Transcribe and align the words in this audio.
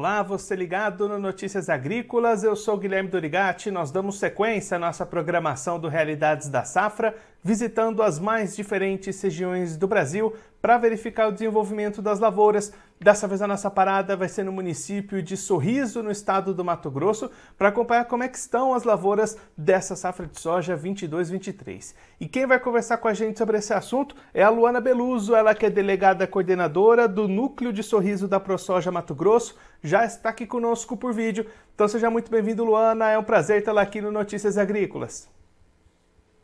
Olá, 0.00 0.22
você 0.22 0.56
ligado 0.56 1.06
no 1.06 1.18
Notícias 1.18 1.68
Agrícolas, 1.68 2.42
eu 2.42 2.56
sou 2.56 2.78
Guilherme 2.78 3.10
Dorigati. 3.10 3.70
Nós 3.70 3.90
damos 3.90 4.18
sequência 4.18 4.78
à 4.78 4.80
nossa 4.80 5.04
programação 5.04 5.78
do 5.78 5.88
Realidades 5.88 6.48
da 6.48 6.64
Safra, 6.64 7.14
visitando 7.44 8.02
as 8.02 8.18
mais 8.18 8.56
diferentes 8.56 9.20
regiões 9.20 9.76
do 9.76 9.86
Brasil 9.86 10.34
para 10.62 10.78
verificar 10.78 11.28
o 11.28 11.32
desenvolvimento 11.32 12.00
das 12.00 12.18
lavouras. 12.18 12.72
Dessa 13.02 13.26
vez 13.26 13.40
a 13.40 13.46
nossa 13.46 13.70
parada 13.70 14.14
vai 14.14 14.28
ser 14.28 14.44
no 14.44 14.52
município 14.52 15.22
de 15.22 15.34
Sorriso, 15.34 16.02
no 16.02 16.10
estado 16.10 16.52
do 16.52 16.62
Mato 16.62 16.90
Grosso, 16.90 17.30
para 17.56 17.68
acompanhar 17.68 18.04
como 18.04 18.22
é 18.22 18.28
que 18.28 18.36
estão 18.36 18.74
as 18.74 18.84
lavouras 18.84 19.38
dessa 19.56 19.96
safra 19.96 20.26
de 20.26 20.38
soja 20.38 20.76
22-23. 20.76 21.94
E 22.20 22.28
quem 22.28 22.46
vai 22.46 22.60
conversar 22.60 22.98
com 22.98 23.08
a 23.08 23.14
gente 23.14 23.38
sobre 23.38 23.56
esse 23.56 23.72
assunto 23.72 24.14
é 24.34 24.42
a 24.42 24.50
Luana 24.50 24.82
Beluso, 24.82 25.34
ela 25.34 25.54
que 25.54 25.64
é 25.64 25.70
delegada 25.70 26.26
coordenadora 26.26 27.08
do 27.08 27.26
Núcleo 27.26 27.72
de 27.72 27.82
Sorriso 27.82 28.28
da 28.28 28.38
ProSoja 28.38 28.92
Mato 28.92 29.14
Grosso, 29.14 29.56
já 29.82 30.04
está 30.04 30.28
aqui 30.28 30.46
conosco 30.46 30.94
por 30.94 31.14
vídeo. 31.14 31.46
Então 31.74 31.88
seja 31.88 32.10
muito 32.10 32.30
bem-vindo, 32.30 32.66
Luana, 32.66 33.08
é 33.08 33.18
um 33.18 33.24
prazer 33.24 33.64
tê-la 33.64 33.80
aqui 33.80 34.02
no 34.02 34.12
Notícias 34.12 34.58
Agrícolas. 34.58 35.39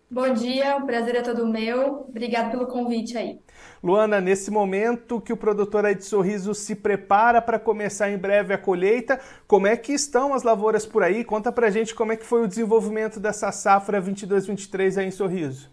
Bom 0.08 0.32
dia, 0.32 0.76
o 0.76 0.86
prazer 0.86 1.16
é 1.16 1.20
todo 1.20 1.48
meu. 1.48 2.06
Obrigado 2.08 2.52
pelo 2.52 2.68
convite 2.68 3.18
aí. 3.18 3.40
Luana, 3.82 4.20
nesse 4.20 4.52
momento 4.52 5.20
que 5.20 5.32
o 5.32 5.36
produtor 5.36 5.84
aí 5.84 5.96
de 5.96 6.04
Sorriso 6.04 6.54
se 6.54 6.76
prepara 6.76 7.42
para 7.42 7.58
começar 7.58 8.08
em 8.08 8.16
breve 8.16 8.54
a 8.54 8.58
colheita, 8.58 9.18
como 9.48 9.66
é 9.66 9.76
que 9.76 9.92
estão 9.92 10.32
as 10.32 10.44
lavouras 10.44 10.86
por 10.86 11.02
aí? 11.02 11.24
Conta 11.24 11.50
pra 11.50 11.70
gente 11.70 11.92
como 11.92 12.12
é 12.12 12.16
que 12.16 12.24
foi 12.24 12.44
o 12.44 12.46
desenvolvimento 12.46 13.18
dessa 13.18 13.50
safra 13.50 14.00
22-23 14.00 14.98
aí 14.98 15.08
em 15.08 15.10
Sorriso. 15.10 15.70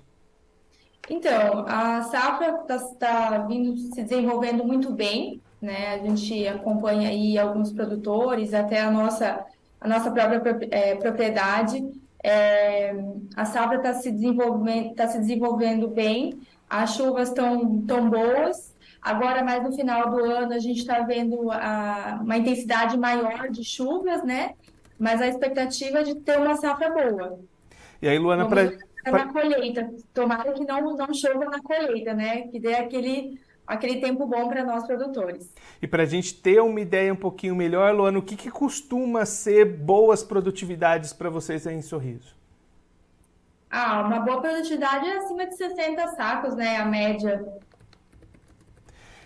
Então, 1.07 1.63
a 1.67 2.01
safra 2.01 2.61
está 2.61 2.79
tá 2.97 3.37
vindo 3.47 3.77
se 3.77 4.01
desenvolvendo 4.01 4.63
muito 4.63 4.91
bem, 4.91 5.41
né? 5.61 5.93
A 5.93 5.97
gente 5.99 6.47
acompanha 6.47 7.09
aí 7.09 7.37
alguns 7.37 7.71
produtores, 7.71 8.51
até 8.51 8.81
a 8.81 8.89
nossa, 8.89 9.45
a 9.79 9.87
nossa 9.87 10.09
própria 10.09 10.41
é, 10.71 10.95
propriedade 10.95 11.83
é, 12.23 12.95
a 13.35 13.43
safra 13.43 13.77
está 13.77 13.93
se, 13.93 14.09
desenvolvendo, 14.09 14.95
tá 14.95 15.07
se 15.07 15.19
desenvolvendo 15.19 15.89
bem, 15.89 16.39
as 16.69 16.95
chuvas 16.95 17.29
estão 17.29 17.81
tão 17.81 18.09
boas. 18.09 18.73
Agora, 19.01 19.43
mais 19.43 19.61
no 19.61 19.73
final 19.73 20.09
do 20.09 20.23
ano, 20.23 20.53
a 20.53 20.59
gente 20.59 20.79
está 20.79 21.01
vendo 21.01 21.51
a, 21.51 22.19
uma 22.23 22.37
intensidade 22.37 22.97
maior 22.97 23.49
de 23.49 23.63
chuvas, 23.63 24.23
né? 24.23 24.53
Mas 24.97 25.21
a 25.21 25.27
expectativa 25.27 25.99
é 25.99 26.03
de 26.03 26.15
ter 26.15 26.37
uma 26.37 26.55
safra 26.55 26.89
boa. 26.89 27.39
E 28.01 28.07
aí, 28.07 28.17
Luana, 28.17 28.47
para. 28.47 28.71
Na 29.05 29.33
colheita. 29.33 29.93
Tomara 30.13 30.53
que 30.53 30.63
não, 30.63 30.95
não 30.95 31.13
chova 31.13 31.43
na 31.43 31.61
colheita, 31.61 32.13
né? 32.13 32.43
Que 32.43 32.57
dê 32.57 32.75
aquele 32.75 33.37
aquele 33.65 33.99
tempo 33.99 34.25
bom 34.25 34.47
para 34.47 34.63
nós 34.63 34.85
produtores. 34.85 35.53
E 35.81 35.87
para 35.87 36.03
a 36.03 36.05
gente 36.05 36.33
ter 36.33 36.61
uma 36.61 36.79
ideia 36.79 37.13
um 37.13 37.17
pouquinho 37.17 37.55
melhor, 37.55 37.93
Luana, 37.93 38.19
o 38.19 38.21
que, 38.21 38.35
que 38.35 38.51
costuma 38.51 39.25
ser 39.25 39.65
boas 39.65 40.23
produtividades 40.23 41.13
para 41.13 41.29
vocês 41.29 41.65
aí 41.65 41.75
em 41.75 41.81
Sorriso? 41.81 42.35
Ah, 43.69 44.01
uma 44.05 44.19
boa 44.19 44.39
produtividade 44.39 45.07
é 45.07 45.17
acima 45.17 45.47
de 45.47 45.55
60 45.57 46.07
sacos, 46.09 46.55
né? 46.55 46.77
A 46.77 46.85
média. 46.85 47.43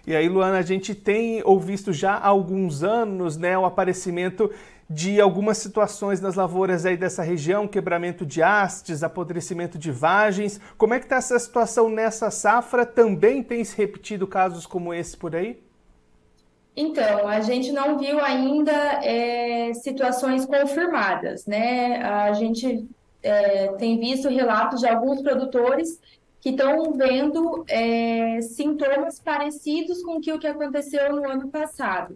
E 0.08 0.16
aí, 0.16 0.30
Luana, 0.30 0.60
a 0.60 0.62
gente 0.62 0.96
tem 0.96 1.42
ouvido 1.44 1.92
já 1.92 2.14
há 2.14 2.28
alguns 2.28 2.82
anos 2.82 3.36
né, 3.36 3.58
o 3.58 3.66
aparecimento 3.66 4.50
de 4.90 5.20
algumas 5.20 5.58
situações 5.58 6.22
nas 6.22 6.36
lavouras 6.36 6.86
aí 6.86 6.96
dessa 6.96 7.22
região, 7.22 7.68
quebramento 7.68 8.26
de 8.26 8.42
hastes, 8.42 9.04
apodrecimento 9.04 9.78
de 9.78 9.92
vagens. 9.92 10.62
Como 10.78 10.94
é 10.94 11.00
que 11.00 11.04
está 11.04 11.18
essa 11.18 11.38
situação 11.38 11.90
nessa 11.90 12.32
safra? 12.32 12.86
Também 12.86 13.44
tem 13.44 13.62
se 13.66 13.76
repetido 13.76 14.26
casos 14.26 14.66
como 14.66 14.94
esse 14.94 15.18
por 15.18 15.36
aí? 15.36 15.62
Então, 16.74 17.28
a 17.28 17.42
gente 17.42 17.74
não 17.74 18.00
viu 18.00 18.24
ainda 18.24 18.72
é, 19.04 19.74
situações 19.74 20.46
confirmadas, 20.46 21.46
né? 21.46 22.02
A 22.02 22.32
gente 22.32 22.88
é, 23.22 23.74
tem 23.74 24.00
visto 24.00 24.30
relatos 24.30 24.80
de 24.80 24.88
alguns 24.88 25.22
produtores 25.22 26.00
que 26.40 26.50
estão 26.50 26.94
vendo 26.94 27.66
é, 27.68 28.42
sintomas 28.42 29.20
parecidos 29.20 30.04
com 30.04 30.18
o 30.18 30.22
que 30.22 30.48
aconteceu 30.48 31.16
no 31.16 31.28
ano 31.28 31.50
passado 31.50 32.16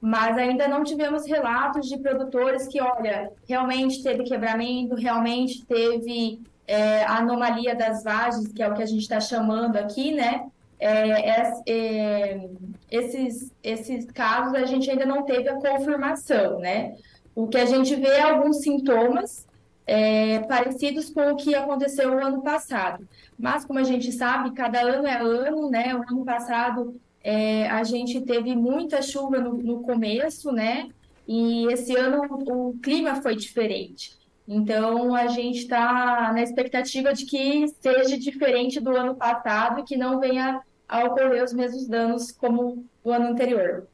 mas 0.00 0.38
ainda 0.38 0.66
não 0.66 0.82
tivemos 0.82 1.26
relatos 1.26 1.86
de 1.86 1.98
produtores 1.98 2.66
que, 2.66 2.80
olha, 2.80 3.30
realmente 3.46 4.02
teve 4.02 4.24
quebramento, 4.24 4.94
realmente 4.94 5.64
teve 5.66 6.40
é, 6.66 7.04
anomalia 7.04 7.74
das 7.74 8.02
vagens, 8.02 8.48
que 8.48 8.62
é 8.62 8.68
o 8.68 8.74
que 8.74 8.82
a 8.82 8.86
gente 8.86 9.02
está 9.02 9.20
chamando 9.20 9.76
aqui, 9.76 10.12
né? 10.12 10.46
É, 10.78 11.50
é, 11.68 12.48
esses, 12.90 13.52
esses 13.62 14.06
casos 14.06 14.54
a 14.54 14.64
gente 14.64 14.90
ainda 14.90 15.04
não 15.04 15.24
teve 15.24 15.46
a 15.50 15.56
confirmação, 15.56 16.58
né? 16.58 16.94
O 17.34 17.46
que 17.46 17.58
a 17.58 17.66
gente 17.66 17.94
vê 17.96 18.08
é 18.08 18.22
alguns 18.22 18.62
sintomas 18.62 19.46
é, 19.86 20.40
parecidos 20.40 21.10
com 21.10 21.32
o 21.32 21.36
que 21.36 21.54
aconteceu 21.54 22.10
no 22.10 22.24
ano 22.24 22.42
passado. 22.42 23.06
Mas, 23.38 23.64
como 23.64 23.78
a 23.78 23.84
gente 23.84 24.12
sabe, 24.12 24.52
cada 24.52 24.80
ano 24.80 25.06
é 25.06 25.16
ano, 25.20 25.70
né? 25.70 25.94
O 25.94 26.02
ano 26.02 26.24
passado 26.24 27.00
é, 27.22 27.68
a 27.68 27.82
gente 27.84 28.20
teve 28.20 28.54
muita 28.54 29.02
chuva 29.02 29.38
no, 29.38 29.54
no 29.54 29.82
começo, 29.82 30.52
né? 30.52 30.88
E 31.26 31.66
esse 31.72 31.96
ano 31.96 32.22
o 32.28 32.76
clima 32.82 33.22
foi 33.22 33.36
diferente. 33.36 34.18
Então, 34.46 35.14
a 35.14 35.28
gente 35.28 35.58
está 35.58 36.32
na 36.32 36.42
expectativa 36.42 37.12
de 37.12 37.24
que 37.24 37.68
seja 37.80 38.18
diferente 38.18 38.80
do 38.80 38.90
ano 38.96 39.14
passado 39.14 39.80
e 39.80 39.84
que 39.84 39.96
não 39.96 40.18
venha 40.18 40.60
a 40.88 41.04
ocorrer 41.04 41.44
os 41.44 41.52
mesmos 41.52 41.86
danos 41.86 42.32
como 42.32 42.84
o 43.04 43.12
ano 43.12 43.28
anterior. 43.28 43.86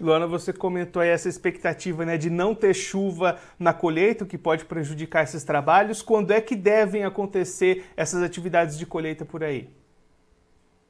Luana, 0.00 0.26
você 0.26 0.52
comentou 0.52 1.02
aí 1.02 1.10
essa 1.10 1.28
expectativa 1.28 2.06
né, 2.06 2.16
de 2.16 2.30
não 2.30 2.54
ter 2.54 2.72
chuva 2.72 3.38
na 3.58 3.74
colheita, 3.74 4.24
o 4.24 4.26
que 4.26 4.38
pode 4.38 4.64
prejudicar 4.64 5.24
esses 5.24 5.44
trabalhos. 5.44 6.00
Quando 6.00 6.32
é 6.32 6.40
que 6.40 6.56
devem 6.56 7.04
acontecer 7.04 7.84
essas 7.94 8.22
atividades 8.22 8.78
de 8.78 8.86
colheita 8.86 9.26
por 9.26 9.44
aí? 9.44 9.68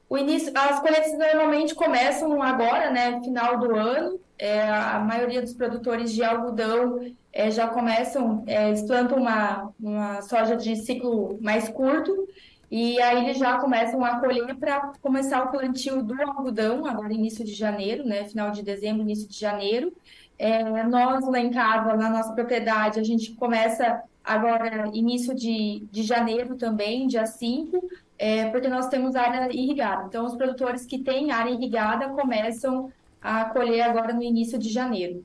O 0.09 0.17
início, 0.17 0.53
as 0.55 0.81
colheitas 0.81 1.17
normalmente 1.19 1.75
começam 1.75 2.41
agora, 2.43 2.91
né, 2.91 3.21
final 3.21 3.59
do 3.59 3.77
ano. 3.77 4.21
É, 4.39 4.63
a 4.69 4.99
maioria 5.01 5.43
dos 5.43 5.53
produtores 5.53 6.13
de 6.13 6.23
algodão 6.23 7.01
é, 7.33 7.51
já 7.51 7.69
começam, 7.69 8.43
é, 8.47 8.73
plantam 8.87 9.19
uma, 9.19 9.73
uma 9.79 10.23
soja 10.23 10.57
de 10.57 10.77
ciclo 10.77 11.39
mais 11.41 11.69
curto 11.69 12.29
e 12.71 13.01
aí 13.03 13.25
eles 13.25 13.39
já 13.39 13.59
começam 13.59 14.05
a 14.05 14.21
colher 14.21 14.55
para 14.57 14.93
começar 15.03 15.43
o 15.43 15.51
plantio 15.51 16.03
do 16.03 16.21
algodão, 16.23 16.87
agora 16.87 17.13
início 17.13 17.45
de 17.45 17.53
janeiro, 17.53 18.05
né, 18.05 18.25
final 18.25 18.53
de 18.53 18.63
dezembro, 18.63 19.03
início 19.03 19.29
de 19.29 19.39
janeiro. 19.39 19.93
É, 20.39 20.85
nós 20.85 21.27
lá 21.27 21.41
em 21.41 21.51
casa, 21.51 21.97
na 21.97 22.09
nossa 22.09 22.33
propriedade, 22.33 23.01
a 23.01 23.03
gente 23.03 23.33
começa 23.35 24.03
agora 24.25 24.89
início 24.95 25.35
de, 25.35 25.87
de 25.91 26.03
janeiro 26.03 26.57
também, 26.57 27.07
dia 27.07 27.27
5, 27.27 27.91
é, 28.19 28.49
porque 28.51 28.69
nós 28.69 28.89
temos 28.89 29.17
área 29.17 29.53
irrigada. 29.53 30.05
Então, 30.07 30.25
os 30.25 30.37
produtores 30.37 30.87
que 30.87 30.99
têm 30.99 31.33
área 31.33 31.51
irrigada 31.51 32.11
começam 32.11 32.93
a 33.21 33.47
colher 33.47 33.83
agora 33.83 34.15
no 34.15 34.23
início 34.23 34.59
de 34.59 34.69
janeiro. 34.69 35.25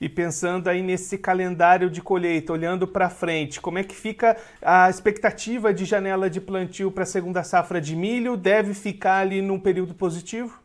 E 0.00 0.08
pensando 0.08 0.68
aí 0.68 0.82
nesse 0.82 1.16
calendário 1.16 1.88
de 1.88 2.02
colheita, 2.02 2.52
olhando 2.52 2.86
para 2.86 3.08
frente, 3.08 3.60
como 3.60 3.78
é 3.78 3.84
que 3.84 3.94
fica 3.94 4.36
a 4.60 4.90
expectativa 4.90 5.72
de 5.72 5.84
janela 5.84 6.28
de 6.28 6.40
plantio 6.40 6.90
para 6.90 7.04
a 7.04 7.06
segunda 7.06 7.42
safra 7.42 7.80
de 7.80 7.94
milho? 7.94 8.36
Deve 8.36 8.74
ficar 8.74 9.18
ali 9.18 9.40
num 9.40 9.58
período 9.58 9.94
positivo? 9.94 10.60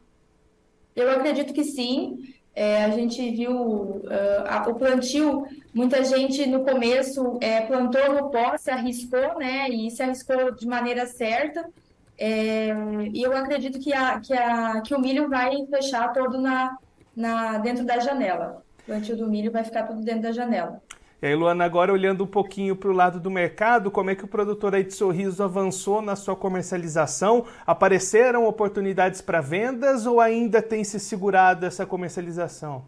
Eu 0.95 1.09
acredito 1.11 1.53
que 1.53 1.63
sim. 1.63 2.33
É, 2.55 2.83
a 2.83 2.89
gente 2.89 3.31
viu 3.31 3.51
uh, 3.53 4.03
a, 4.45 4.67
o 4.67 4.75
plantio, 4.75 5.45
muita 5.73 6.03
gente 6.03 6.45
no 6.45 6.65
começo 6.65 7.37
é, 7.41 7.61
plantou 7.61 8.13
no 8.13 8.29
pó, 8.29 8.57
se 8.57 8.69
arriscou, 8.69 9.37
né? 9.37 9.69
E 9.69 9.89
se 9.91 10.03
arriscou 10.03 10.51
de 10.53 10.67
maneira 10.67 11.05
certa. 11.05 11.69
É, 12.17 12.67
e 13.13 13.21
eu 13.23 13.35
acredito 13.35 13.79
que, 13.79 13.93
a, 13.93 14.19
que, 14.19 14.33
a, 14.33 14.81
que 14.81 14.93
o 14.93 14.99
milho 14.99 15.29
vai 15.29 15.65
fechar 15.67 16.11
todo 16.11 16.37
na, 16.37 16.77
na, 17.15 17.57
dentro 17.59 17.85
da 17.85 17.99
janela. 17.99 18.61
Plantio 18.89 19.15
do 19.15 19.29
milho 19.29 19.51
vai 19.51 19.63
ficar 19.63 19.83
tudo 19.83 20.01
dentro 20.01 20.23
da 20.23 20.31
janela. 20.31 20.81
E 21.21 21.27
aí, 21.27 21.35
Luana, 21.35 21.63
agora 21.63 21.93
olhando 21.93 22.23
um 22.23 22.27
pouquinho 22.27 22.75
para 22.75 22.89
o 22.89 22.93
lado 22.93 23.19
do 23.19 23.29
mercado, 23.29 23.91
como 23.91 24.09
é 24.09 24.15
que 24.15 24.25
o 24.25 24.27
produtor 24.27 24.73
aí 24.73 24.83
de 24.83 24.93
Sorriso 24.93 25.43
avançou 25.43 26.01
na 26.01 26.15
sua 26.15 26.35
comercialização? 26.35 27.45
Apareceram 27.67 28.45
oportunidades 28.47 29.21
para 29.21 29.41
vendas 29.41 30.07
ou 30.07 30.19
ainda 30.19 30.59
tem 30.59 30.83
se 30.83 30.99
segurado 30.99 31.67
essa 31.67 31.85
comercialização? 31.85 32.83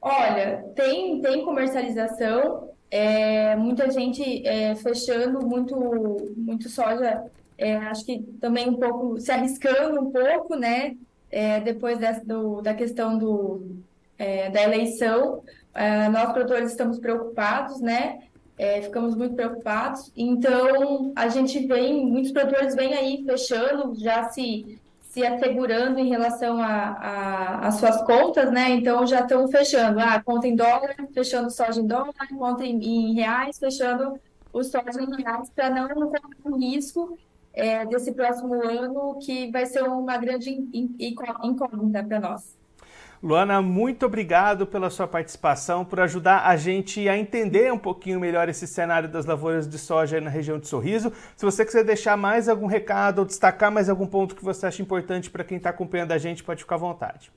Olha, 0.00 0.64
tem, 0.76 1.20
tem 1.20 1.44
comercialização, 1.44 2.70
é, 2.88 3.56
muita 3.56 3.90
gente 3.90 4.46
é, 4.46 4.76
fechando 4.76 5.44
muito, 5.44 5.74
muito 6.36 6.68
soja, 6.68 7.24
é, 7.56 7.74
acho 7.78 8.04
que 8.04 8.22
também 8.40 8.68
um 8.68 8.76
pouco, 8.76 9.18
se 9.18 9.32
arriscando 9.32 10.00
um 10.00 10.12
pouco, 10.12 10.54
né? 10.54 10.96
É, 11.30 11.58
depois 11.60 11.98
dessa, 11.98 12.24
do, 12.24 12.60
da 12.62 12.74
questão 12.74 13.18
do, 13.18 13.82
é, 14.18 14.50
da 14.50 14.62
eleição, 14.62 15.42
Uh, 15.78 16.10
nós, 16.10 16.32
produtores, 16.32 16.72
estamos 16.72 16.98
preocupados, 16.98 17.80
né? 17.80 18.18
É, 18.58 18.82
ficamos 18.82 19.14
muito 19.14 19.36
preocupados. 19.36 20.10
Então, 20.16 21.12
a 21.14 21.28
gente 21.28 21.64
vem, 21.68 22.04
muitos 22.04 22.32
produtores 22.32 22.74
vêm 22.74 22.94
aí 22.94 23.24
fechando, 23.24 23.94
já 23.94 24.24
se, 24.24 24.80
se 25.02 25.20
se 25.20 25.24
assegurando 25.24 26.00
em 26.00 26.08
relação 26.08 26.58
às 26.60 27.76
suas 27.76 28.02
contas, 28.02 28.50
né? 28.50 28.70
Então 28.70 29.06
já 29.06 29.20
estão 29.20 29.46
fechando, 29.46 30.00
ah, 30.00 30.20
conta 30.20 30.48
em 30.48 30.56
dólar, 30.56 30.96
fechando 31.14 31.50
soja 31.50 31.80
em 31.80 31.86
dólar, 31.86 32.12
conta 32.36 32.64
em, 32.64 32.82
em 32.82 33.14
reais, 33.14 33.56
fechando 33.58 34.18
o 34.52 34.64
soja 34.64 35.00
em 35.00 35.22
reais, 35.22 35.48
para 35.50 35.70
não 35.70 35.88
correr 35.88 36.20
o 36.44 36.56
risco 36.56 37.16
é, 37.52 37.86
desse 37.86 38.12
próximo 38.12 38.54
ano, 38.54 39.18
que 39.20 39.50
vai 39.52 39.64
ser 39.66 39.84
uma 39.84 40.16
grande 40.18 40.50
incógnita 41.40 42.02
para 42.02 42.18
nós. 42.18 42.57
Luana, 43.20 43.60
muito 43.60 44.06
obrigado 44.06 44.64
pela 44.64 44.90
sua 44.90 45.08
participação, 45.08 45.84
por 45.84 45.98
ajudar 45.98 46.46
a 46.46 46.56
gente 46.56 47.08
a 47.08 47.18
entender 47.18 47.72
um 47.72 47.78
pouquinho 47.78 48.20
melhor 48.20 48.48
esse 48.48 48.64
cenário 48.64 49.08
das 49.08 49.26
lavouras 49.26 49.68
de 49.68 49.76
soja 49.76 50.20
na 50.20 50.30
região 50.30 50.56
de 50.56 50.68
Sorriso. 50.68 51.12
Se 51.36 51.44
você 51.44 51.64
quiser 51.64 51.82
deixar 51.82 52.16
mais 52.16 52.48
algum 52.48 52.66
recado 52.66 53.18
ou 53.18 53.24
destacar 53.24 53.72
mais 53.72 53.88
algum 53.88 54.06
ponto 54.06 54.36
que 54.36 54.44
você 54.44 54.66
acha 54.66 54.80
importante 54.80 55.30
para 55.30 55.42
quem 55.42 55.56
está 55.56 55.70
acompanhando 55.70 56.12
a 56.12 56.18
gente, 56.18 56.44
pode 56.44 56.62
ficar 56.62 56.76
à 56.76 56.78
vontade. 56.78 57.32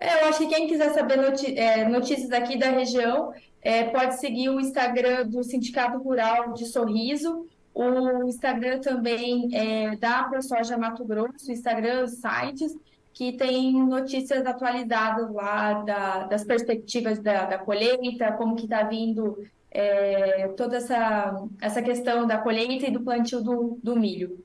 É, 0.00 0.24
eu 0.24 0.28
acho 0.28 0.38
que 0.38 0.48
quem 0.48 0.66
quiser 0.66 0.92
saber 0.92 1.20
é, 1.56 1.88
notícias 1.88 2.32
aqui 2.32 2.58
da 2.58 2.70
região 2.70 3.32
é, 3.62 3.84
pode 3.84 4.18
seguir 4.18 4.48
o 4.48 4.58
Instagram 4.58 5.24
do 5.28 5.44
Sindicato 5.44 5.98
Rural 5.98 6.52
de 6.52 6.66
Sorriso, 6.66 7.46
o 7.72 8.24
Instagram 8.24 8.80
também 8.80 9.48
é, 9.52 9.94
da 9.96 10.24
ProSoja 10.24 10.76
Mato 10.76 11.04
Grosso, 11.04 11.48
o 11.48 11.52
Instagram, 11.52 12.04
os 12.04 12.12
sites 12.12 12.74
que 13.12 13.32
tem 13.32 13.72
notícias 13.72 14.46
atualizadas 14.46 15.32
lá 15.32 15.74
da, 15.82 16.24
das 16.24 16.44
perspectivas 16.44 17.18
da, 17.18 17.44
da 17.44 17.58
colheita, 17.58 18.32
como 18.32 18.56
que 18.56 18.64
está 18.64 18.82
vindo 18.82 19.38
é, 19.70 20.48
toda 20.56 20.76
essa, 20.76 21.46
essa 21.60 21.82
questão 21.82 22.26
da 22.26 22.38
colheita 22.38 22.86
e 22.86 22.90
do 22.90 23.00
plantio 23.00 23.42
do, 23.42 23.78
do 23.82 23.96
milho. 23.96 24.42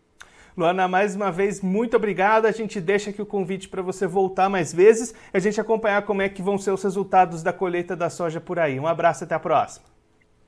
Luana, 0.58 0.88
mais 0.88 1.16
uma 1.16 1.32
vez, 1.32 1.62
muito 1.62 1.98
obrigado. 1.98 2.46
A 2.46 2.52
gente 2.52 2.80
deixa 2.80 3.10
aqui 3.10 3.22
o 3.22 3.26
convite 3.26 3.68
para 3.68 3.82
você 3.82 4.08
voltar 4.08 4.48
mais 4.48 4.74
vezes 4.74 5.14
e 5.34 5.38
a 5.38 5.40
gente 5.40 5.60
acompanhar 5.60 6.04
como 6.04 6.22
é 6.22 6.30
que 6.30 6.42
vão 6.42 6.58
ser 6.58 6.72
os 6.72 6.82
resultados 6.82 7.44
da 7.44 7.52
colheita 7.52 7.94
da 7.96 8.10
soja 8.10 8.40
por 8.40 8.58
aí. 8.58 8.80
Um 8.80 8.88
abraço, 8.88 9.26
até 9.26 9.36
a 9.36 9.40
próxima. 9.40 9.86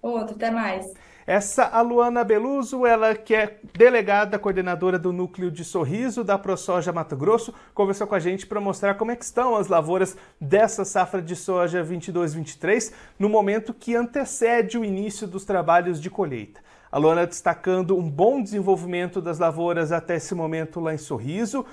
Outro, 0.01 0.35
até 0.35 0.49
mais. 0.49 0.93
Essa 1.27 1.65
a 1.65 1.81
Luana 1.81 2.23
Beluso, 2.23 2.85
ela 2.85 3.13
que 3.13 3.35
é 3.35 3.59
delegada, 3.77 4.39
coordenadora 4.39 4.97
do 4.97 5.11
núcleo 5.11 5.51
de 5.51 5.61
sorriso 5.61 6.23
da 6.23 6.37
ProSoja 6.37 6.93
Mato 6.93 7.17
Grosso, 7.17 7.53
conversou 7.73 8.07
com 8.07 8.15
a 8.15 8.19
gente 8.19 8.47
para 8.47 8.61
mostrar 8.61 8.93
como 8.93 9.11
é 9.11 9.15
que 9.17 9.25
estão 9.25 9.53
as 9.57 9.67
lavouras 9.67 10.15
dessa 10.39 10.85
safra 10.85 11.21
de 11.21 11.35
soja 11.35 11.83
22-23 11.83 12.93
no 13.19 13.27
momento 13.27 13.73
que 13.73 13.93
antecede 13.93 14.77
o 14.77 14.85
início 14.85 15.27
dos 15.27 15.43
trabalhos 15.43 15.99
de 15.99 16.09
colheita. 16.09 16.61
A 16.89 16.97
Luana 16.97 17.27
destacando 17.27 17.97
um 17.97 18.09
bom 18.09 18.41
desenvolvimento 18.41 19.21
das 19.21 19.37
lavouras 19.37 19.91
até 19.91 20.15
esse 20.15 20.33
momento 20.33 20.79
lá 20.79 20.93
em 20.93 20.97
Sorriso 20.97 21.65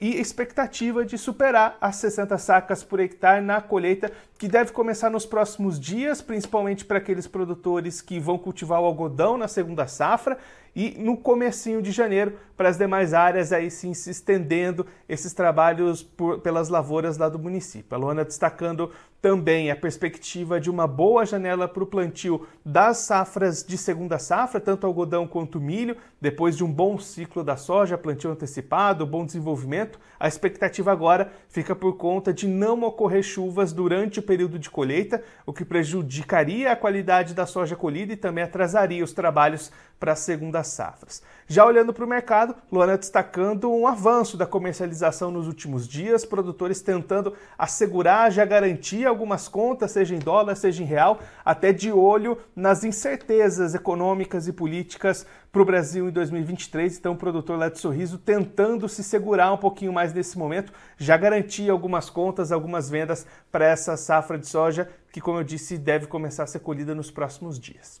e 0.00 0.20
expectativa 0.20 1.04
de 1.04 1.18
superar 1.18 1.76
as 1.80 1.96
60 1.96 2.38
sacas 2.38 2.82
por 2.82 3.00
hectare 3.00 3.44
na 3.44 3.60
colheita, 3.60 4.10
que 4.40 4.48
deve 4.48 4.72
começar 4.72 5.10
nos 5.10 5.26
próximos 5.26 5.78
dias, 5.78 6.22
principalmente 6.22 6.82
para 6.82 6.96
aqueles 6.96 7.26
produtores 7.26 8.00
que 8.00 8.18
vão 8.18 8.38
cultivar 8.38 8.80
o 8.80 8.86
algodão 8.86 9.36
na 9.36 9.46
segunda 9.46 9.86
safra 9.86 10.38
e 10.74 10.96
no 10.98 11.16
comecinho 11.16 11.82
de 11.82 11.90
janeiro 11.90 12.38
para 12.56 12.68
as 12.68 12.76
demais 12.76 13.12
áreas 13.14 13.52
aí 13.52 13.70
sim 13.70 13.94
se 13.94 14.10
estendendo 14.10 14.86
esses 15.08 15.32
trabalhos 15.32 16.02
por, 16.02 16.40
pelas 16.40 16.68
lavouras 16.68 17.18
lá 17.18 17.28
do 17.28 17.38
município. 17.38 17.94
A 17.94 17.98
Luana 17.98 18.24
destacando 18.24 18.90
também 19.20 19.70
a 19.70 19.76
perspectiva 19.76 20.60
de 20.60 20.70
uma 20.70 20.86
boa 20.86 21.26
janela 21.26 21.68
para 21.68 21.82
o 21.82 21.86
plantio 21.86 22.46
das 22.64 22.98
safras 22.98 23.62
de 23.62 23.76
segunda 23.76 24.18
safra, 24.18 24.60
tanto 24.60 24.86
algodão 24.86 25.26
quanto 25.26 25.60
milho, 25.60 25.96
depois 26.20 26.56
de 26.56 26.64
um 26.64 26.72
bom 26.72 26.98
ciclo 26.98 27.44
da 27.44 27.56
soja, 27.56 27.98
plantio 27.98 28.30
antecipado, 28.30 29.06
bom 29.06 29.26
desenvolvimento. 29.26 29.98
A 30.18 30.28
expectativa 30.28 30.92
agora 30.92 31.30
fica 31.48 31.74
por 31.74 31.96
conta 31.96 32.32
de 32.32 32.46
não 32.46 32.82
ocorrer 32.82 33.22
chuvas 33.22 33.72
durante 33.72 34.18
o 34.18 34.22
período 34.30 34.60
de 34.60 34.70
colheita, 34.70 35.24
o 35.44 35.52
que 35.52 35.64
prejudicaria 35.64 36.70
a 36.70 36.76
qualidade 36.76 37.34
da 37.34 37.46
soja 37.46 37.74
colhida 37.74 38.12
e 38.12 38.16
também 38.16 38.44
atrasaria 38.44 39.02
os 39.02 39.12
trabalhos 39.12 39.72
para 40.00 40.12
as 40.12 40.20
segundas 40.20 40.68
safras. 40.68 41.22
Já 41.46 41.66
olhando 41.66 41.92
para 41.92 42.04
o 42.04 42.08
mercado, 42.08 42.54
Luana 42.72 42.96
destacando 42.96 43.70
um 43.70 43.86
avanço 43.86 44.34
da 44.34 44.46
comercialização 44.46 45.30
nos 45.30 45.46
últimos 45.46 45.86
dias, 45.86 46.24
produtores 46.24 46.80
tentando 46.80 47.34
assegurar, 47.58 48.32
já 48.32 48.46
garantir 48.46 49.06
algumas 49.06 49.46
contas, 49.46 49.90
seja 49.90 50.14
em 50.14 50.18
dólar, 50.18 50.54
seja 50.54 50.82
em 50.82 50.86
real, 50.86 51.20
até 51.44 51.70
de 51.70 51.92
olho 51.92 52.38
nas 52.56 52.82
incertezas 52.82 53.74
econômicas 53.74 54.48
e 54.48 54.54
políticas 54.54 55.26
para 55.52 55.60
o 55.60 55.66
Brasil 55.66 56.08
em 56.08 56.12
2023. 56.12 56.96
Então, 56.96 57.12
o 57.12 57.16
produtor 57.16 57.58
lá 57.58 57.68
de 57.68 57.78
Sorriso 57.78 58.16
tentando 58.16 58.88
se 58.88 59.04
segurar 59.04 59.52
um 59.52 59.58
pouquinho 59.58 59.92
mais 59.92 60.14
nesse 60.14 60.38
momento, 60.38 60.72
já 60.96 61.16
garantir 61.18 61.68
algumas 61.68 62.08
contas, 62.08 62.50
algumas 62.50 62.88
vendas 62.88 63.26
para 63.52 63.66
essa 63.66 63.98
safra 63.98 64.38
de 64.38 64.48
soja, 64.48 64.88
que, 65.12 65.20
como 65.20 65.38
eu 65.40 65.44
disse, 65.44 65.76
deve 65.76 66.06
começar 66.06 66.44
a 66.44 66.46
ser 66.46 66.60
colhida 66.60 66.94
nos 66.94 67.10
próximos 67.10 67.58
dias. 67.58 68.00